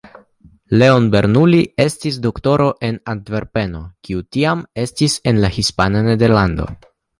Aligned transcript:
Leon 0.81 1.03
Bernoulli 1.15 1.59
estis 1.85 2.17
doktoro 2.23 2.67
en 2.89 2.97
Antverpeno, 3.13 3.83
kiu 4.09 4.25
tiam 4.37 4.67
estis 4.87 5.21
en 5.33 5.45
la 5.47 5.55
Hispana 5.61 6.05
Nederlando. 6.11 6.71